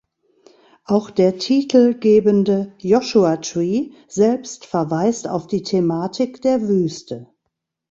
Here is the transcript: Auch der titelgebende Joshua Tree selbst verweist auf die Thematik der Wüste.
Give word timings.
Auch 0.85 1.11
der 1.11 1.37
titelgebende 1.37 2.73
Joshua 2.79 3.37
Tree 3.37 3.91
selbst 4.07 4.65
verweist 4.65 5.27
auf 5.29 5.45
die 5.45 5.61
Thematik 5.61 6.41
der 6.41 6.63
Wüste. 6.67 7.27